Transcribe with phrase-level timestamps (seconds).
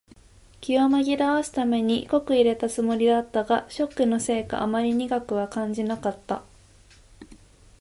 [0.61, 6.41] 気を紛らわすために濃く淹れたつもりだったが、ショックのせいかあまり苦くは感じなかった。